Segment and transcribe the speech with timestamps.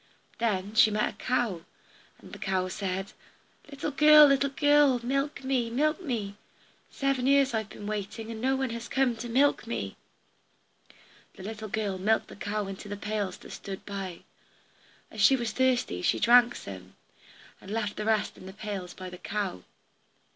[0.39, 1.61] Then she met a cow,
[2.17, 3.13] and the cow said,
[3.69, 6.37] "Little girl, little girl, milk me, milk me!
[6.89, 9.97] Seven years have I been waiting, and no one has come to milk me."
[11.35, 14.21] The girl milked the cow into the pails that stood by.
[15.11, 16.95] As she was thirsty she drank some,
[17.61, 19.61] and left the rest in the pails by the cow.